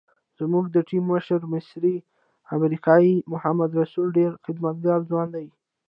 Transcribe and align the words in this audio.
زموږ 0.39 0.65
د 0.71 0.77
ټیم 0.89 1.03
مشر 1.13 1.39
مصری 1.53 1.95
امریکایي 2.57 3.15
محمد 3.31 3.69
رسول 3.81 4.07
ډېر 4.17 4.31
خدمتګار 4.45 4.99
ځوان 5.09 5.27
دی. 5.35 5.47